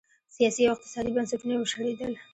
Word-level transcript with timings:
سیاسي 0.35 0.61
او 0.65 0.73
اقتصادي 0.75 1.11
بنسټونه 1.15 1.51
یې 1.53 1.59
وشړېدل. 1.61 2.13